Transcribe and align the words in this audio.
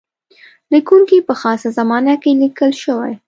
لیکونکی 0.71 1.17
په 1.27 1.33
خاصه 1.41 1.69
زمانه 1.77 2.13
کې 2.21 2.31
لیکل 2.41 2.71
شوی. 2.83 3.13